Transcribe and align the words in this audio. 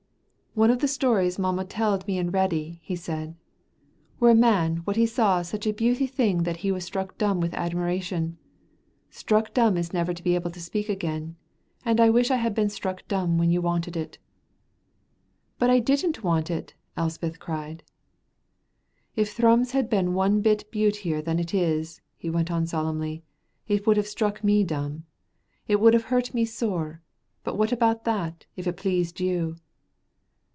"One 0.53 0.69
of 0.69 0.79
the 0.79 0.87
stories 0.89 1.39
mamma 1.39 1.63
telled 1.63 2.05
me 2.05 2.17
and 2.17 2.33
Reddy," 2.33 2.81
he 2.83 2.97
said, 2.97 3.35
"were 4.19 4.31
a 4.31 4.35
man 4.35 4.79
what 4.83 4.97
saw 5.07 5.41
such 5.43 5.65
a 5.65 5.71
beauty 5.71 6.05
thing 6.05 6.43
that 6.43 6.57
he 6.57 6.73
was 6.73 6.83
struck 6.83 7.17
dumb 7.17 7.39
with 7.39 7.53
admiration. 7.53 8.37
Struck 9.09 9.53
dumb 9.53 9.77
is 9.77 9.93
never 9.93 10.13
to 10.13 10.21
be 10.21 10.35
able 10.35 10.51
to 10.51 10.59
speak 10.59 10.89
again, 10.89 11.37
and 11.85 12.01
I 12.01 12.09
wish 12.09 12.29
I 12.29 12.35
had 12.35 12.53
been 12.53 12.67
struck 12.67 13.07
dumb 13.07 13.37
when 13.37 13.49
you 13.49 13.61
wanted 13.61 13.95
it." 13.95 14.17
"But 15.57 15.69
I 15.69 15.79
didn't 15.79 16.21
want 16.21 16.51
it!" 16.51 16.73
Elspeth 16.97 17.39
cried. 17.39 17.81
"If 19.15 19.31
Thrums 19.31 19.71
had 19.71 19.89
been 19.89 20.13
one 20.13 20.41
little 20.41 20.41
bit 20.41 20.69
beautier 20.69 21.21
than 21.21 21.39
it 21.39 21.53
is," 21.53 22.01
he 22.17 22.29
went 22.29 22.51
on, 22.51 22.67
solemnly, 22.67 23.23
"it 23.69 23.87
would 23.87 23.95
have 23.95 24.05
struck 24.05 24.43
me 24.43 24.65
dumb. 24.65 25.05
It 25.69 25.79
would 25.79 25.93
have 25.93 26.03
hurt 26.11 26.33
me 26.33 26.43
sore, 26.43 27.01
but 27.45 27.57
what 27.57 27.71
about 27.71 28.03
that, 28.03 28.45
if 28.57 28.67
it 28.67 28.75
pleased 28.75 29.21
you!" 29.21 29.55